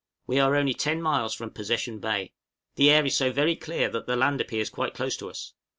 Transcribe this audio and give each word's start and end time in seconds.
We 0.25 0.39
are 0.39 0.55
only 0.55 0.73
ten 0.73 0.99
miles 0.99 1.35
from 1.35 1.51
Possession 1.51 1.99
Bay. 1.99 2.33
The 2.73 2.89
air 2.89 3.05
is 3.05 3.15
so 3.15 3.31
very 3.31 3.55
clear 3.55 3.87
that 3.89 4.07
the 4.07 4.15
land 4.15 4.41
appears 4.41 4.71
quite 4.71 4.95
close 4.95 5.15
to 5.17 5.29
us. 5.29 5.53